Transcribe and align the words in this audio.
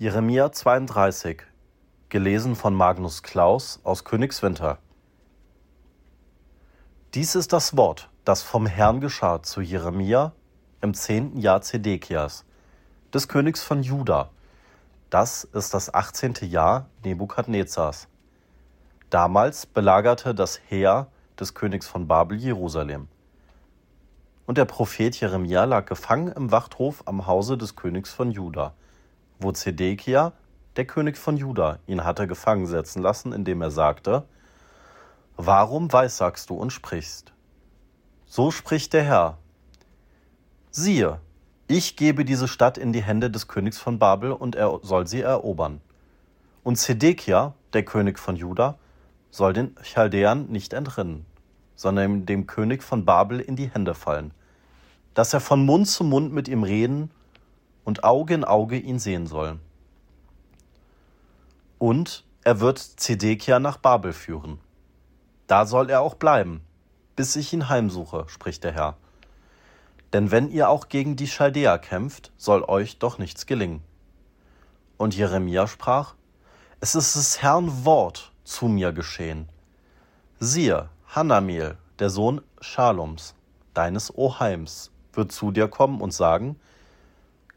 Jeremia 0.00 0.50
32, 0.50 1.42
gelesen 2.08 2.56
von 2.56 2.72
Magnus 2.72 3.22
Klaus 3.22 3.80
aus 3.84 4.02
Königswinter. 4.02 4.78
Dies 7.12 7.34
ist 7.34 7.52
das 7.52 7.76
Wort, 7.76 8.08
das 8.24 8.42
vom 8.42 8.64
Herrn 8.64 9.02
geschah 9.02 9.42
zu 9.42 9.60
Jeremia 9.60 10.32
im 10.80 10.94
zehnten 10.94 11.38
Jahr 11.38 11.60
Zedekias, 11.60 12.46
des 13.12 13.28
Königs 13.28 13.62
von 13.62 13.82
Juda. 13.82 14.30
Das 15.10 15.44
ist 15.44 15.74
das 15.74 15.92
achtzehnte 15.92 16.46
Jahr 16.46 16.86
Nebukadnezars. 17.04 18.08
Damals 19.10 19.66
belagerte 19.66 20.34
das 20.34 20.62
Heer 20.66 21.08
des 21.38 21.52
Königs 21.52 21.86
von 21.86 22.08
Babel 22.08 22.38
Jerusalem. 22.38 23.08
Und 24.46 24.56
der 24.56 24.64
Prophet 24.64 25.14
Jeremia 25.20 25.64
lag 25.64 25.84
gefangen 25.84 26.32
im 26.32 26.50
Wachthof 26.50 27.02
am 27.04 27.26
Hause 27.26 27.58
des 27.58 27.76
Königs 27.76 28.10
von 28.10 28.30
Juda 28.30 28.72
wo 29.40 29.52
Zedekia, 29.52 30.32
der 30.76 30.84
König 30.84 31.16
von 31.16 31.36
Juda, 31.36 31.78
ihn 31.86 32.04
hatte 32.04 32.26
gefangen 32.26 32.66
setzen 32.66 33.02
lassen, 33.02 33.32
indem 33.32 33.62
er 33.62 33.70
sagte, 33.70 34.24
Warum 35.36 35.92
weissagst 35.92 36.50
du 36.50 36.54
und 36.54 36.70
sprichst? 36.70 37.32
So 38.26 38.50
spricht 38.50 38.92
der 38.92 39.02
Herr. 39.02 39.38
Siehe, 40.70 41.18
ich 41.66 41.96
gebe 41.96 42.24
diese 42.24 42.46
Stadt 42.46 42.76
in 42.76 42.92
die 42.92 43.02
Hände 43.02 43.30
des 43.30 43.48
Königs 43.48 43.78
von 43.78 43.98
Babel 43.98 44.32
und 44.32 44.54
er 44.54 44.80
soll 44.82 45.06
sie 45.06 45.22
erobern. 45.22 45.80
Und 46.62 46.76
Zedekia, 46.76 47.54
der 47.72 47.84
König 47.84 48.18
von 48.18 48.36
Juda, 48.36 48.78
soll 49.30 49.52
den 49.52 49.74
Chaldäern 49.76 50.46
nicht 50.48 50.72
entrinnen, 50.74 51.24
sondern 51.74 52.26
dem 52.26 52.46
König 52.46 52.82
von 52.82 53.04
Babel 53.04 53.40
in 53.40 53.56
die 53.56 53.70
Hände 53.70 53.94
fallen, 53.94 54.32
dass 55.14 55.32
er 55.32 55.40
von 55.40 55.64
Mund 55.64 55.88
zu 55.88 56.04
Mund 56.04 56.32
mit 56.32 56.48
ihm 56.48 56.64
reden 56.64 57.10
und 57.84 58.04
Auge 58.04 58.34
in 58.34 58.44
Auge 58.44 58.76
ihn 58.76 58.98
sehen 58.98 59.26
soll. 59.26 59.58
Und 61.78 62.24
er 62.42 62.60
wird 62.60 62.78
Zedekia 62.78 63.58
nach 63.58 63.76
Babel 63.76 64.12
führen. 64.12 64.58
Da 65.46 65.66
soll 65.66 65.90
er 65.90 66.00
auch 66.00 66.14
bleiben, 66.14 66.62
bis 67.16 67.36
ich 67.36 67.52
ihn 67.52 67.68
heimsuche, 67.68 68.24
spricht 68.28 68.64
der 68.64 68.72
Herr. 68.72 68.96
Denn 70.12 70.30
wenn 70.30 70.50
ihr 70.50 70.68
auch 70.68 70.88
gegen 70.88 71.16
die 71.16 71.28
Chaldäer 71.28 71.78
kämpft, 71.78 72.32
soll 72.36 72.62
euch 72.64 72.98
doch 72.98 73.18
nichts 73.18 73.46
gelingen. 73.46 73.82
Und 74.96 75.16
Jeremia 75.16 75.66
sprach, 75.66 76.14
es 76.80 76.94
ist 76.94 77.14
des 77.14 77.42
Herrn 77.42 77.84
Wort 77.84 78.32
zu 78.44 78.66
mir 78.66 78.92
geschehen. 78.92 79.48
Siehe, 80.38 80.88
Hanamel, 81.06 81.76
der 81.98 82.10
Sohn 82.10 82.40
Schaloms, 82.60 83.34
deines 83.74 84.16
Oheims, 84.16 84.90
wird 85.12 85.32
zu 85.32 85.50
dir 85.50 85.68
kommen 85.68 86.00
und 86.00 86.12
sagen, 86.12 86.58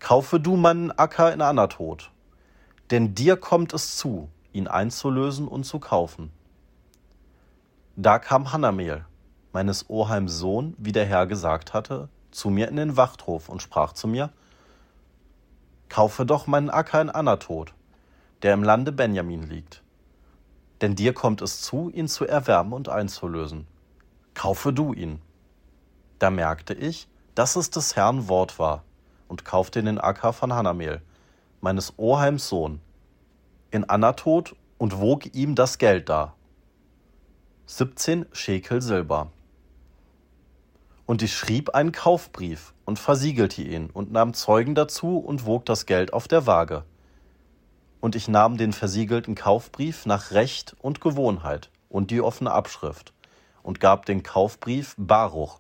Kaufe 0.03 0.37
du 0.37 0.57
meinen 0.57 0.91
Acker 0.91 1.31
in 1.31 1.41
Anatot, 1.41 2.11
denn 2.91 3.15
dir 3.15 3.37
kommt 3.37 3.71
es 3.71 3.95
zu, 3.95 4.27
ihn 4.51 4.67
einzulösen 4.67 5.47
und 5.47 5.63
zu 5.63 5.79
kaufen. 5.79 6.29
Da 7.95 8.19
kam 8.19 8.51
Hanamel, 8.51 9.05
meines 9.53 9.89
Oheims 9.89 10.37
Sohn, 10.37 10.75
wie 10.77 10.91
der 10.91 11.05
Herr 11.05 11.25
gesagt 11.25 11.73
hatte, 11.73 12.09
zu 12.31 12.49
mir 12.49 12.67
in 12.67 12.75
den 12.75 12.97
Wachthof 12.97 13.47
und 13.47 13.61
sprach 13.61 13.93
zu 13.93 14.09
mir, 14.09 14.29
Kaufe 15.87 16.25
doch 16.25 16.47
meinen 16.47 16.69
Acker 16.69 16.99
in 16.99 17.09
Anatot, 17.09 17.73
der 18.41 18.53
im 18.55 18.63
Lande 18.63 18.91
Benjamin 18.91 19.43
liegt. 19.43 19.83
Denn 20.81 20.95
dir 20.95 21.13
kommt 21.13 21.41
es 21.41 21.61
zu, 21.61 21.89
ihn 21.89 22.09
zu 22.09 22.27
erwärmen 22.27 22.73
und 22.73 22.89
einzulösen. 22.89 23.67
Kaufe 24.33 24.73
du 24.73 24.91
ihn. 24.91 25.21
Da 26.19 26.29
merkte 26.29 26.73
ich, 26.73 27.07
dass 27.35 27.55
es 27.55 27.69
des 27.69 27.95
Herrn 27.95 28.27
Wort 28.27 28.59
war 28.59 28.83
und 29.27 29.45
kaufte 29.45 29.83
den 29.83 29.99
Acker 29.99 30.33
von 30.33 30.53
Hanamel, 30.53 31.02
meines 31.61 31.93
Oheims 31.97 32.49
Sohn, 32.49 32.81
in 33.71 33.89
Anatot 33.89 34.55
und 34.77 34.99
wog 34.99 35.33
ihm 35.33 35.55
das 35.55 35.77
Geld 35.77 36.09
dar. 36.09 36.35
17 37.65 38.25
Schekel 38.33 38.81
Silber. 38.81 39.31
Und 41.05 41.21
ich 41.21 41.36
schrieb 41.36 41.70
einen 41.71 41.92
Kaufbrief 41.92 42.73
und 42.86 42.99
versiegelte 42.99 43.61
ihn 43.61 43.89
und 43.89 44.11
nahm 44.11 44.33
Zeugen 44.33 44.75
dazu 44.75 45.17
und 45.17 45.45
wog 45.45 45.65
das 45.65 45.86
Geld 45.86 46.14
auf 46.14 46.27
der 46.27 46.45
Waage. 46.45 46.83
Und 48.02 48.15
ich 48.15 48.27
nahm 48.27 48.58
den 48.58 48.73
versiegelten 48.73 49.36
Kaufbrief 49.36 50.05
nach 50.05 50.31
Recht 50.31 50.75
und 50.81 51.02
Gewohnheit 51.02 51.69
und 51.89 52.11
die 52.11 52.21
offene 52.21 52.52
Abschrift 52.52 53.14
und 53.64 53.80
gab 53.80 54.05
den 54.05 54.23
Kaufbrief 54.23 54.95
Baruch, 54.98 55.59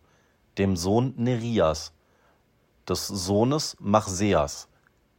dem 0.57 0.75
Sohn 0.75 1.13
Nerias, 1.17 1.93
des 2.87 3.07
Sohnes 3.07 3.77
Machseas, 3.79 4.67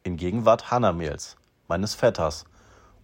in 0.03 0.17
Gegenwart 0.17 0.71
Hanamels, 0.71 1.37
meines 1.69 1.95
Vetters, 1.95 2.45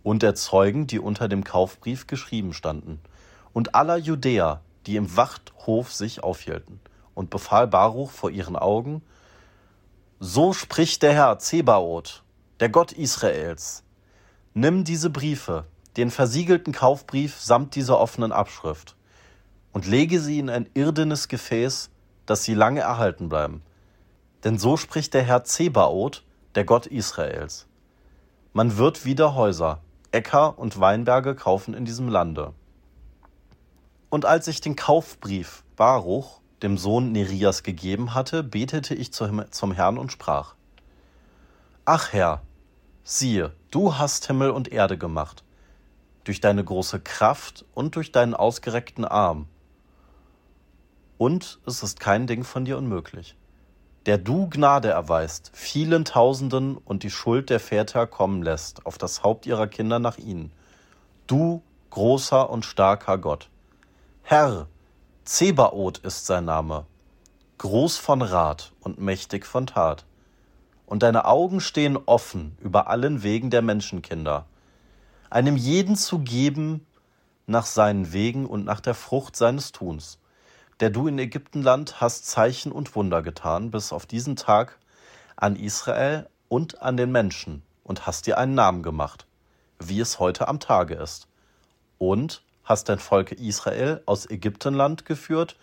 und 0.03 0.23
der 0.23 0.35
Zeugen, 0.35 0.87
die 0.87 0.99
unter 0.99 1.29
dem 1.29 1.45
Kaufbrief 1.45 2.07
geschrieben 2.07 2.53
standen, 2.53 3.01
und 3.53 3.75
aller 3.75 3.97
Judäer, 3.97 4.61
die 4.87 4.97
im 4.97 5.17
Wachthof 5.17 5.93
sich 5.93 6.23
aufhielten, 6.23 6.81
und 7.15 7.31
befahl 7.31 7.67
Baruch 7.67 8.11
vor 8.11 8.31
ihren 8.31 8.57
Augen, 8.57 9.03
So 10.19 10.53
spricht 10.53 11.03
der 11.03 11.15
Herr 11.15 11.39
Zebaoth, 11.39 12.23
der 12.61 12.69
Gott 12.69 12.93
Israels, 12.93 13.83
nimm 14.53 14.85
diese 14.85 15.09
Briefe, 15.09 15.65
den 15.97 16.11
versiegelten 16.11 16.73
Kaufbrief 16.73 17.41
samt 17.41 17.75
dieser 17.75 17.99
offenen 17.99 18.33
Abschrift, 18.33 18.97
und 19.73 19.87
lege 19.87 20.21
sie 20.21 20.39
in 20.39 20.51
ein 20.51 20.69
irdenes 20.75 21.29
Gefäß, 21.29 21.91
dass 22.27 22.45
sie 22.45 22.55
lange 22.55 22.81
erhalten 22.81 23.29
bleiben, 23.29 23.63
denn 24.45 24.59
so 24.59 24.77
spricht 24.77 25.15
der 25.15 25.23
Herr 25.23 25.45
Zebaoth, 25.45 26.25
der 26.55 26.65
Gott 26.65 26.87
Israels. 26.87 27.67
Man 28.53 28.77
wird 28.77 29.05
wieder 29.05 29.35
Häuser, 29.35 29.81
Äcker 30.13 30.59
und 30.59 30.81
Weinberge 30.81 31.35
kaufen 31.35 31.75
in 31.75 31.85
diesem 31.85 32.09
Lande. 32.09 32.53
Und 34.09 34.25
als 34.25 34.49
ich 34.49 34.61
den 34.61 34.77
Kaufbrief 34.77 35.63
Baruch, 35.77 36.41
dem 36.63 36.79
Sohn 36.79 37.13
Nerias, 37.13 37.63
gegeben 37.63 38.15
hatte, 38.15 38.43
betete 38.43 38.95
ich 38.95 39.13
zum 39.13 39.73
Herrn 39.73 39.99
und 39.99 40.11
sprach: 40.11 40.55
Ach 41.85 42.13
Herr, 42.13 42.43
siehe, 43.05 43.53
du 43.71 43.99
hast 43.99 44.27
Himmel 44.27 44.51
und 44.51 44.73
Erde 44.73 44.99
gemacht, 44.99 45.45
durch 46.25 46.41
deine 46.41 46.65
große 46.65 47.01
Kraft 47.01 47.65
und 47.73 47.95
durch 47.95 48.11
deinen 48.11 48.35
ausgereckten 48.35 49.05
Arm. 49.05 49.47
Und 51.19 51.61
es 51.67 51.83
ist 51.83 52.01
kein 52.01 52.27
Ding 52.27 52.43
von 52.45 52.65
dir 52.65 52.79
unmöglich 52.79 53.37
der 54.11 54.19
du 54.19 54.49
Gnade 54.49 54.89
erweist, 54.89 55.53
vielen 55.55 56.05
Tausenden 56.05 56.77
und 56.77 57.05
die 57.05 57.11
Schuld 57.11 57.49
der 57.49 57.61
Väter 57.61 58.09
kommen 58.09 58.43
lässt 58.43 58.85
auf 58.85 58.99
das 58.99 59.23
Haupt 59.23 59.47
ihrer 59.47 59.69
Kinder 59.69 60.01
nach 60.01 60.19
ihnen. 60.19 60.51
Du, 61.29 61.63
großer 61.91 62.51
und 62.51 62.65
starker 62.65 63.19
Gott. 63.19 63.49
Herr, 64.25 64.67
Zebaoth 65.25 65.99
ist 65.99 66.27
sein 66.27 66.45
Name, 66.45 66.87
groß 67.59 67.99
von 67.99 68.21
Rat 68.21 68.73
und 68.81 69.01
mächtig 69.01 69.47
von 69.47 69.69
Tat. 69.69 70.05
Und 70.87 71.05
deine 71.05 71.25
Augen 71.25 71.61
stehen 71.61 71.97
offen 71.97 72.59
über 72.59 72.89
allen 72.89 73.23
Wegen 73.23 73.51
der 73.51 73.63
Menschenkinder, 73.63 74.45
einem 75.31 75.57
jeden 75.57 75.95
zu 75.95 76.19
geben 76.19 76.85
nach 77.47 77.65
seinen 77.65 78.13
Wegen 78.13 78.47
und 78.47 78.65
nach 78.65 78.81
der 78.81 78.95
Frucht 78.95 79.37
seines 79.37 79.71
Tuns 79.71 80.19
der 80.81 80.89
du 80.89 81.07
in 81.07 81.19
Ägyptenland 81.19 82.01
hast 82.01 82.27
Zeichen 82.27 82.73
und 82.73 82.95
Wunder 82.95 83.23
getan, 83.23 83.71
bis 83.71 83.93
auf 83.93 84.07
diesen 84.07 84.37
Tag 84.37 84.79
an 85.37 85.57
Israel 85.57 86.29
und 86.49 86.81
an 86.81 86.97
den 86.97 87.13
Menschen, 87.13 87.63
und 87.85 88.07
hast 88.07 88.27
dir 88.27 88.39
einen 88.39 88.55
Namen 88.55 88.83
gemacht, 88.83 89.27
wie 89.79 90.01
es 90.01 90.19
heute 90.19 90.49
am 90.49 90.59
Tage 90.59 90.95
ist. 90.95 91.27
Und 91.99 92.43
hast 92.65 92.89
dein 92.89 92.99
Volk 92.99 93.33
Israel 93.33 94.03
aus 94.07 94.29
Ägyptenland 94.31 95.05
geführt, 95.05 95.57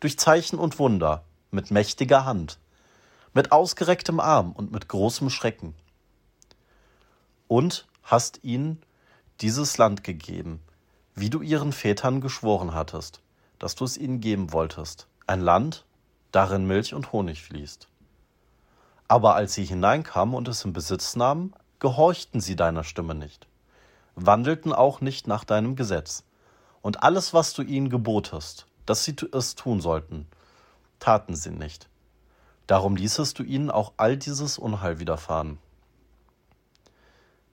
durch 0.00 0.18
Zeichen 0.18 0.58
und 0.58 0.78
Wunder, 0.78 1.22
mit 1.50 1.70
mächtiger 1.70 2.24
Hand, 2.24 2.58
mit 3.34 3.52
ausgerecktem 3.52 4.20
Arm 4.20 4.52
und 4.52 4.72
mit 4.72 4.88
großem 4.88 5.30
Schrecken. 5.30 5.74
Und 7.46 7.86
hast 8.02 8.40
ihnen 8.42 8.82
dieses 9.40 9.78
Land 9.78 10.02
gegeben, 10.02 10.60
wie 11.14 11.30
du 11.30 11.40
ihren 11.40 11.72
Vätern 11.72 12.20
geschworen 12.20 12.74
hattest 12.74 13.20
dass 13.58 13.74
du 13.74 13.84
es 13.84 13.96
ihnen 13.96 14.20
geben 14.20 14.52
wolltest, 14.52 15.06
ein 15.26 15.40
Land, 15.40 15.84
darin 16.32 16.66
Milch 16.66 16.94
und 16.94 17.12
Honig 17.12 17.42
fließt. 17.42 17.88
Aber 19.08 19.34
als 19.34 19.54
sie 19.54 19.64
hineinkamen 19.64 20.34
und 20.34 20.48
es 20.48 20.64
in 20.64 20.72
Besitz 20.72 21.16
nahmen, 21.16 21.54
gehorchten 21.78 22.40
sie 22.40 22.56
deiner 22.56 22.84
Stimme 22.84 23.14
nicht, 23.14 23.46
wandelten 24.14 24.72
auch 24.72 25.00
nicht 25.00 25.26
nach 25.26 25.44
deinem 25.44 25.76
Gesetz, 25.76 26.24
und 26.82 27.02
alles, 27.02 27.34
was 27.34 27.52
du 27.52 27.62
ihnen 27.62 27.90
gebotest, 27.90 28.66
dass 28.84 29.04
sie 29.04 29.16
es 29.32 29.56
tun 29.56 29.80
sollten, 29.80 30.26
taten 31.00 31.34
sie 31.34 31.50
nicht. 31.50 31.88
Darum 32.66 32.96
ließest 32.96 33.38
du 33.38 33.42
ihnen 33.42 33.70
auch 33.70 33.92
all 33.96 34.16
dieses 34.16 34.58
Unheil 34.58 34.98
widerfahren. 34.98 35.58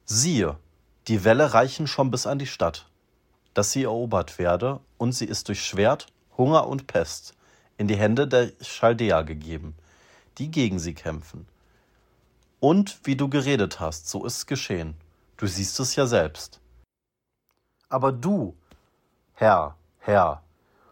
Siehe, 0.06 0.58
die 1.08 1.24
Wälle 1.24 1.54
reichen 1.54 1.88
schon 1.88 2.12
bis 2.12 2.28
an 2.28 2.40
die 2.40 2.48
Stadt, 2.48 2.88
dass 3.54 3.72
sie 3.72 3.84
erobert 3.84 4.40
werde, 4.40 4.80
und 4.98 5.12
sie 5.14 5.26
ist 5.26 5.48
durch 5.48 5.64
Schwert, 5.64 6.08
Hunger 6.38 6.68
und 6.68 6.88
Pest 6.88 7.36
in 7.78 7.88
die 7.88 7.98
Hände 7.98 8.28
der 8.28 8.52
Chaldäer 8.62 9.24
gegeben, 9.24 9.76
die 10.38 10.50
gegen 10.50 10.80
sie 10.80 10.94
kämpfen. 10.94 11.48
Und 12.60 13.00
wie 13.04 13.16
du 13.16 13.30
geredet 13.30 13.80
hast, 13.80 14.08
so 14.08 14.26
ist 14.26 14.38
es 14.38 14.46
geschehen. 14.46 14.96
Du 15.38 15.48
siehst 15.48 15.80
es 15.80 15.96
ja 15.96 16.06
selbst. 16.06 16.62
Aber 17.90 18.12
du, 18.12 18.56
Herr, 19.34 19.76
Herr, 20.00 20.42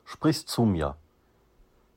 sprichst 0.05 0.49
zu 0.49 0.63
mir. 0.63 0.97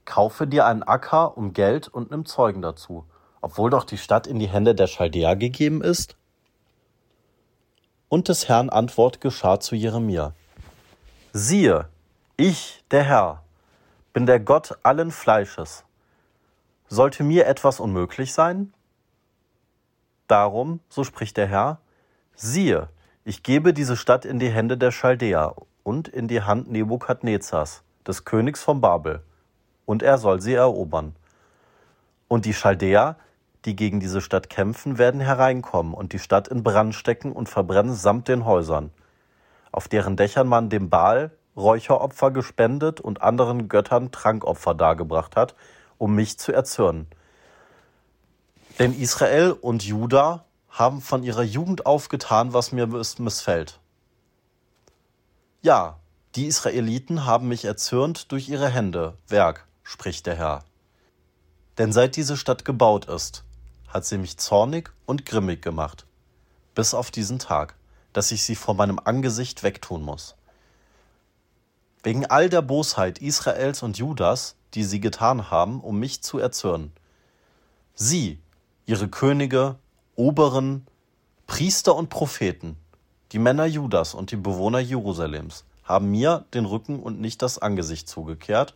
Kaufe 0.04 0.46
dir 0.46 0.66
einen 0.66 0.82
Acker 0.82 1.36
um 1.36 1.52
Geld 1.52 1.88
und 1.88 2.10
nimm 2.10 2.26
Zeugen 2.26 2.62
dazu, 2.62 3.04
obwohl 3.40 3.70
doch 3.70 3.84
die 3.84 3.98
Stadt 3.98 4.26
in 4.26 4.38
die 4.38 4.48
Hände 4.48 4.74
der 4.74 4.86
Chaldäer 4.86 5.34
gegeben 5.34 5.82
ist? 5.82 6.16
Und 8.08 8.28
des 8.28 8.48
Herrn 8.48 8.70
Antwort 8.70 9.20
geschah 9.20 9.58
zu 9.58 9.74
Jeremia. 9.74 10.34
Siehe, 11.36 11.88
ich, 12.36 12.84
der 12.92 13.02
Herr, 13.02 13.42
bin 14.12 14.24
der 14.24 14.38
Gott 14.38 14.78
allen 14.84 15.10
Fleisches. 15.10 15.82
Sollte 16.86 17.24
mir 17.24 17.48
etwas 17.48 17.80
unmöglich 17.80 18.32
sein? 18.32 18.72
Darum, 20.28 20.78
so 20.88 21.02
spricht 21.02 21.36
der 21.36 21.48
Herr, 21.48 21.80
siehe, 22.36 22.88
ich 23.24 23.42
gebe 23.42 23.74
diese 23.74 23.96
Stadt 23.96 24.24
in 24.24 24.38
die 24.38 24.48
Hände 24.48 24.78
der 24.78 24.92
Chaldäer 24.92 25.56
und 25.82 26.06
in 26.06 26.28
die 26.28 26.42
Hand 26.42 26.70
Nebukadnezars, 26.70 27.82
des 28.06 28.24
Königs 28.24 28.62
von 28.62 28.80
Babel, 28.80 29.20
und 29.86 30.04
er 30.04 30.18
soll 30.18 30.40
sie 30.40 30.54
erobern. 30.54 31.16
Und 32.28 32.44
die 32.44 32.52
Chaldäer, 32.52 33.16
die 33.64 33.74
gegen 33.74 33.98
diese 33.98 34.20
Stadt 34.20 34.50
kämpfen, 34.50 34.98
werden 34.98 35.20
hereinkommen 35.20 35.94
und 35.94 36.12
die 36.12 36.20
Stadt 36.20 36.46
in 36.46 36.62
Brand 36.62 36.94
stecken 36.94 37.32
und 37.32 37.48
verbrennen 37.48 37.94
samt 37.94 38.28
den 38.28 38.44
Häusern, 38.44 38.92
auf 39.74 39.88
deren 39.88 40.16
Dächern 40.16 40.46
man 40.46 40.70
dem 40.70 40.88
Baal 40.88 41.32
Räucheropfer 41.56 42.30
gespendet 42.30 43.00
und 43.00 43.22
anderen 43.22 43.68
Göttern 43.68 44.12
Trankopfer 44.12 44.74
dargebracht 44.74 45.36
hat, 45.36 45.54
um 45.98 46.14
mich 46.14 46.38
zu 46.38 46.52
erzürnen. 46.52 47.06
Denn 48.78 48.92
Israel 48.92 49.52
und 49.52 49.84
Juda 49.84 50.44
haben 50.68 51.00
von 51.00 51.22
ihrer 51.22 51.42
Jugend 51.42 51.86
auf 51.86 52.08
getan, 52.08 52.52
was 52.52 52.72
mir 52.72 52.86
missfällt. 52.86 53.80
Ja, 55.62 55.98
die 56.34 56.46
Israeliten 56.46 57.24
haben 57.24 57.48
mich 57.48 57.64
erzürnt 57.64 58.32
durch 58.32 58.48
ihre 58.48 58.68
Hände, 58.68 59.16
Werk, 59.28 59.66
spricht 59.82 60.26
der 60.26 60.36
Herr. 60.36 60.64
Denn 61.78 61.92
seit 61.92 62.16
diese 62.16 62.36
Stadt 62.36 62.64
gebaut 62.64 63.06
ist, 63.06 63.44
hat 63.88 64.04
sie 64.04 64.18
mich 64.18 64.36
zornig 64.38 64.90
und 65.06 65.26
grimmig 65.26 65.62
gemacht, 65.62 66.06
bis 66.74 66.94
auf 66.94 67.10
diesen 67.12 67.38
Tag, 67.38 67.76
dass 68.14 68.32
ich 68.32 68.42
sie 68.42 68.56
vor 68.56 68.72
meinem 68.74 68.98
Angesicht 69.02 69.62
wegtun 69.62 70.02
muss. 70.02 70.36
Wegen 72.02 72.24
all 72.24 72.48
der 72.48 72.62
Bosheit 72.62 73.18
Israels 73.18 73.82
und 73.82 73.98
Judas, 73.98 74.56
die 74.72 74.84
sie 74.84 75.00
getan 75.00 75.50
haben, 75.50 75.80
um 75.80 75.98
mich 75.98 76.22
zu 76.22 76.38
erzürnen. 76.38 76.92
Sie, 77.94 78.38
ihre 78.86 79.08
Könige, 79.08 79.76
Oberen, 80.16 80.86
Priester 81.46 81.94
und 81.94 82.08
Propheten, 82.08 82.76
die 83.32 83.38
Männer 83.38 83.66
Judas 83.66 84.14
und 84.14 84.30
die 84.30 84.36
Bewohner 84.36 84.78
Jerusalems, 84.78 85.64
haben 85.82 86.10
mir 86.10 86.46
den 86.54 86.64
Rücken 86.64 87.00
und 87.00 87.20
nicht 87.20 87.42
das 87.42 87.58
Angesicht 87.58 88.08
zugekehrt, 88.08 88.74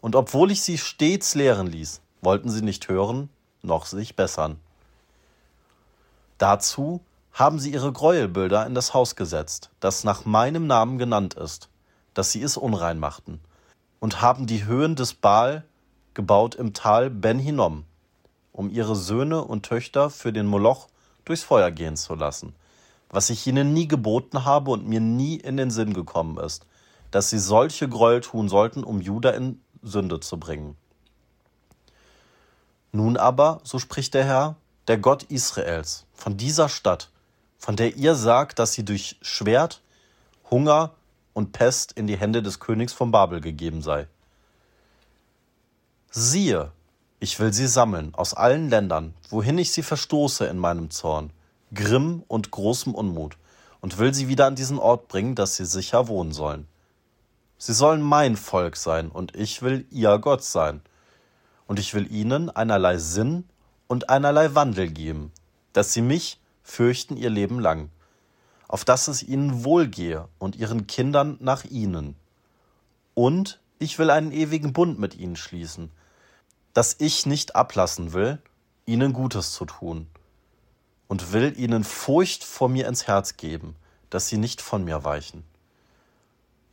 und 0.00 0.16
obwohl 0.16 0.50
ich 0.50 0.62
sie 0.62 0.78
stets 0.78 1.34
lehren 1.34 1.66
ließ, 1.66 2.00
wollten 2.22 2.50
sie 2.50 2.62
nicht 2.62 2.88
hören 2.88 3.28
noch 3.62 3.84
sich 3.84 4.16
bessern. 4.16 4.58
Dazu 6.38 7.00
haben 7.32 7.58
sie 7.58 7.72
ihre 7.72 7.92
Gräuelbilder 7.92 8.66
in 8.66 8.74
das 8.74 8.94
Haus 8.94 9.16
gesetzt, 9.16 9.70
das 9.80 10.04
nach 10.04 10.24
meinem 10.24 10.66
Namen 10.66 10.98
genannt 10.98 11.34
ist, 11.34 11.68
dass 12.14 12.32
sie 12.32 12.42
es 12.42 12.56
unrein 12.56 12.98
machten, 12.98 13.40
und 13.98 14.20
haben 14.20 14.46
die 14.46 14.64
Höhen 14.64 14.96
des 14.96 15.14
Baal 15.14 15.64
gebaut 16.14 16.54
im 16.54 16.72
Tal 16.72 17.10
Ben 17.10 17.38
Hinnom, 17.38 17.84
um 18.52 18.70
ihre 18.70 18.96
Söhne 18.96 19.44
und 19.44 19.64
Töchter 19.64 20.10
für 20.10 20.32
den 20.32 20.46
Moloch 20.46 20.88
durchs 21.24 21.44
Feuer 21.44 21.70
gehen 21.70 21.96
zu 21.96 22.14
lassen, 22.14 22.54
was 23.08 23.30
ich 23.30 23.46
ihnen 23.46 23.72
nie 23.72 23.88
geboten 23.88 24.44
habe 24.44 24.70
und 24.70 24.86
mir 24.86 25.00
nie 25.00 25.36
in 25.36 25.56
den 25.56 25.70
Sinn 25.70 25.94
gekommen 25.94 26.38
ist, 26.38 26.66
dass 27.10 27.30
sie 27.30 27.38
solche 27.38 27.88
Gräuel 27.88 28.20
tun 28.20 28.48
sollten, 28.48 28.84
um 28.84 29.00
Juda 29.00 29.30
in 29.30 29.60
Sünde 29.82 30.20
zu 30.20 30.38
bringen. 30.38 30.76
Nun 32.92 33.16
aber, 33.16 33.60
so 33.62 33.78
spricht 33.78 34.14
der 34.14 34.24
Herr, 34.24 34.56
der 34.88 34.98
Gott 34.98 35.22
Israels, 35.24 36.06
von 36.12 36.36
dieser 36.36 36.68
Stadt, 36.68 37.10
von 37.60 37.76
der 37.76 37.96
ihr 37.96 38.14
sagt, 38.14 38.58
dass 38.58 38.72
sie 38.72 38.84
durch 38.84 39.16
Schwert, 39.20 39.82
Hunger 40.50 40.94
und 41.34 41.52
Pest 41.52 41.92
in 41.92 42.06
die 42.06 42.16
Hände 42.16 42.42
des 42.42 42.58
Königs 42.58 42.92
von 42.92 43.12
Babel 43.12 43.40
gegeben 43.40 43.82
sei. 43.82 44.08
Siehe, 46.10 46.72
ich 47.20 47.38
will 47.38 47.52
sie 47.52 47.68
sammeln 47.68 48.14
aus 48.14 48.32
allen 48.32 48.70
Ländern, 48.70 49.14
wohin 49.28 49.58
ich 49.58 49.72
sie 49.72 49.82
verstoße 49.82 50.46
in 50.46 50.58
meinem 50.58 50.90
Zorn, 50.90 51.30
Grimm 51.72 52.24
und 52.26 52.50
großem 52.50 52.94
Unmut, 52.94 53.36
und 53.82 53.98
will 53.98 54.12
sie 54.14 54.26
wieder 54.26 54.46
an 54.46 54.56
diesen 54.56 54.78
Ort 54.78 55.08
bringen, 55.08 55.34
dass 55.34 55.56
sie 55.56 55.66
sicher 55.66 56.08
wohnen 56.08 56.32
sollen. 56.32 56.66
Sie 57.58 57.74
sollen 57.74 58.00
mein 58.00 58.36
Volk 58.36 58.76
sein, 58.76 59.10
und 59.10 59.36
ich 59.36 59.60
will 59.60 59.86
ihr 59.90 60.18
Gott 60.18 60.42
sein. 60.42 60.80
Und 61.66 61.78
ich 61.78 61.92
will 61.92 62.10
ihnen 62.10 62.48
einerlei 62.48 62.96
Sinn 62.96 63.44
und 63.86 64.08
einerlei 64.08 64.54
Wandel 64.54 64.88
geben, 64.88 65.30
dass 65.74 65.92
sie 65.92 66.02
mich 66.02 66.40
fürchten 66.62 67.16
ihr 67.16 67.30
Leben 67.30 67.58
lang, 67.58 67.90
auf 68.68 68.84
dass 68.84 69.08
es 69.08 69.22
ihnen 69.22 69.64
wohlgehe 69.64 70.28
und 70.38 70.56
ihren 70.56 70.86
Kindern 70.86 71.36
nach 71.40 71.64
ihnen. 71.64 72.16
Und 73.14 73.60
ich 73.78 73.98
will 73.98 74.10
einen 74.10 74.32
ewigen 74.32 74.72
Bund 74.72 74.98
mit 74.98 75.16
ihnen 75.16 75.36
schließen, 75.36 75.90
dass 76.74 76.96
ich 76.98 77.26
nicht 77.26 77.56
ablassen 77.56 78.12
will, 78.12 78.38
ihnen 78.86 79.12
Gutes 79.12 79.52
zu 79.52 79.64
tun 79.64 80.06
und 81.08 81.32
will 81.32 81.58
ihnen 81.58 81.82
Furcht 81.82 82.44
vor 82.44 82.68
mir 82.68 82.86
ins 82.86 83.06
Herz 83.06 83.36
geben, 83.36 83.74
dass 84.10 84.28
sie 84.28 84.36
nicht 84.36 84.60
von 84.60 84.84
mir 84.84 85.02
weichen. 85.04 85.44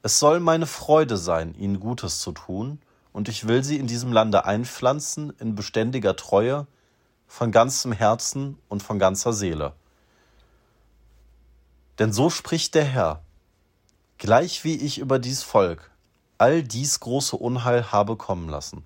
Es 0.03 0.19
soll 0.19 0.39
meine 0.39 0.67
Freude 0.67 1.17
sein, 1.17 1.55
ihnen 1.55 1.79
Gutes 1.79 2.19
zu 2.19 2.31
tun, 2.31 2.79
und 3.13 3.29
ich 3.29 3.47
will 3.47 3.63
sie 3.63 3.77
in 3.77 3.87
diesem 3.87 4.13
Lande 4.13 4.45
einpflanzen 4.45 5.33
in 5.39 5.55
beständiger 5.55 6.15
Treue, 6.15 6.67
von 7.27 7.51
ganzem 7.51 7.91
Herzen 7.91 8.57
und 8.69 8.81
von 8.81 8.99
ganzer 8.99 9.33
Seele. 9.33 9.73
Denn 11.99 12.13
so 12.13 12.29
spricht 12.29 12.75
der 12.75 12.85
Herr, 12.85 13.21
gleich 14.17 14.63
wie 14.63 14.75
ich 14.75 14.97
über 14.97 15.19
dies 15.19 15.43
Volk 15.43 15.91
all 16.37 16.61
dies 16.61 16.99
große 16.99 17.35
Unheil 17.35 17.91
habe 17.91 18.15
kommen 18.15 18.47
lassen, 18.47 18.83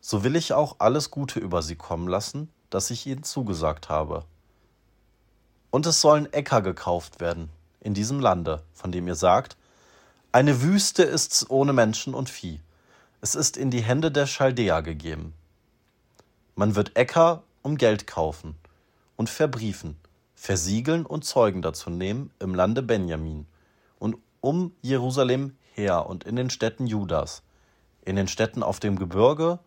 so 0.00 0.24
will 0.24 0.36
ich 0.36 0.52
auch 0.52 0.76
alles 0.78 1.10
Gute 1.10 1.40
über 1.40 1.62
sie 1.62 1.76
kommen 1.76 2.08
lassen, 2.08 2.50
das 2.70 2.90
ich 2.90 3.06
ihnen 3.06 3.22
zugesagt 3.22 3.88
habe. 3.88 4.24
Und 5.70 5.86
es 5.86 6.00
sollen 6.00 6.32
Äcker 6.32 6.62
gekauft 6.62 7.20
werden 7.20 7.48
in 7.80 7.94
diesem 7.94 8.20
Lande, 8.20 8.62
von 8.72 8.92
dem 8.92 9.06
ihr 9.06 9.14
sagt, 9.14 9.56
eine 10.32 10.62
Wüste 10.62 11.02
ist's 11.02 11.48
ohne 11.48 11.72
Menschen 11.72 12.14
und 12.14 12.28
Vieh. 12.28 12.60
Es 13.20 13.34
ist 13.34 13.56
in 13.56 13.70
die 13.70 13.82
Hände 13.82 14.10
der 14.10 14.26
Chaldäer 14.26 14.82
gegeben. 14.82 15.32
Man 16.58 16.74
wird 16.74 16.96
Äcker 16.96 17.42
um 17.60 17.76
Geld 17.76 18.06
kaufen 18.06 18.56
und 19.16 19.28
verbriefen, 19.28 19.98
versiegeln 20.34 21.04
und 21.04 21.22
Zeugen 21.22 21.60
dazu 21.60 21.90
nehmen 21.90 22.30
im 22.38 22.54
Lande 22.54 22.82
Benjamin 22.82 23.46
und 23.98 24.16
um 24.40 24.72
Jerusalem 24.80 25.54
her 25.74 26.06
und 26.06 26.24
in 26.24 26.34
den 26.34 26.48
Städten 26.48 26.86
Judas, 26.86 27.42
in 28.06 28.16
den 28.16 28.26
Städten 28.26 28.62
auf 28.62 28.80
dem 28.80 28.98
Gebirge 28.98 29.58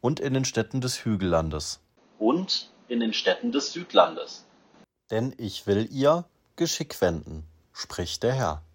und 0.00 0.18
in 0.18 0.32
den 0.32 0.46
Städten 0.46 0.80
des 0.80 1.04
Hügellandes 1.04 1.80
und 2.18 2.72
in 2.88 3.00
den 3.00 3.12
Städten 3.12 3.52
des 3.52 3.74
Südlandes. 3.74 4.46
Denn 5.10 5.34
ich 5.36 5.66
will 5.66 5.88
ihr 5.92 6.24
Geschick 6.56 6.98
wenden, 7.02 7.44
spricht 7.74 8.22
der 8.22 8.32
Herr. 8.32 8.62